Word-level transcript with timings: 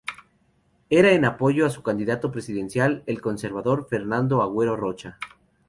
Era 0.89 1.11
en 1.11 1.25
apoyo 1.25 1.63
a 1.63 1.69
su 1.69 1.83
candidato 1.83 2.31
presidencial, 2.31 3.03
el 3.05 3.21
conservador 3.21 3.85
Fernando 3.87 4.41
Agüero 4.41 4.75
Rocha. 4.75 5.19